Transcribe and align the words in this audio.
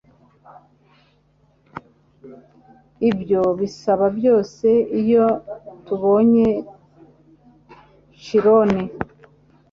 ibyo 3.09 3.41
bisaba 3.59 4.05
byose 4.17 4.67
iyo 5.01 5.25
tubonye 5.85 6.47
Chiron 8.23 8.71